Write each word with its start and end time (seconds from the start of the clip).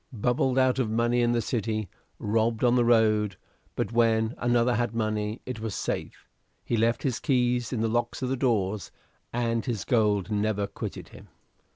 Bubbled 0.11 0.57
out 0.57 0.79
of 0.79 0.89
money 0.89 1.21
in 1.21 1.31
the 1.33 1.43
City; 1.43 1.87
robbed 2.17 2.63
on 2.63 2.73
the 2.75 2.83
road; 2.83 3.35
but 3.75 3.91
when 3.91 4.33
another 4.39 4.73
had 4.73 4.95
money, 4.95 5.41
it 5.45 5.59
was 5.59 5.75
safe; 5.75 6.27
he 6.65 6.75
left 6.75 7.03
his 7.03 7.19
keys 7.19 7.71
in 7.71 7.81
the 7.81 7.87
locks 7.87 8.23
of 8.23 8.29
both 8.31 8.39
doors, 8.39 8.91
and 9.31 9.63
his 9.67 9.85
gold 9.85 10.31
never 10.31 10.65
quitted 10.65 11.09
him. 11.09 11.27